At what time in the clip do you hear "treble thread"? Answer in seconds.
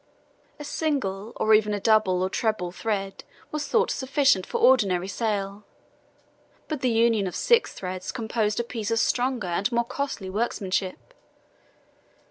2.31-3.23